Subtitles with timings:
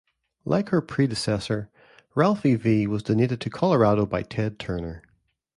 [0.45, 1.69] Like her predecessor,
[2.15, 5.03] Ralphie V was donated to Colorado by Ted Turner.